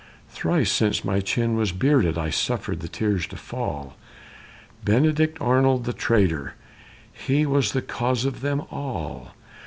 Thrice 0.29 0.71
since 0.71 1.05
my 1.05 1.19
chin 1.19 1.53
was 1.55 1.71
bearded 1.71 2.17
I 2.17 2.31
suffered 2.31 2.79
the 2.79 2.87
tears 2.87 3.27
to 3.27 3.35
fall; 3.35 3.97
Benedict 4.83 5.37
Arnold, 5.39 5.83
the 5.85 5.93
traitor, 5.93 6.55
he 7.13 7.45
was 7.45 7.73
the 7.73 7.83
cause 7.83 8.25
of 8.25 8.41
them 8.41 8.61
all! 8.71 9.35